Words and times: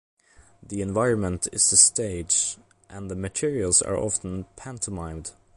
The 0.63 0.81
environment 0.81 1.47
is 1.51 1.69
the 1.69 1.77
stage 1.77 2.57
and 2.89 3.11
the 3.11 3.15
materials 3.15 3.83
are 3.83 3.95
often 3.95 4.45
pantomimed. 4.55 5.33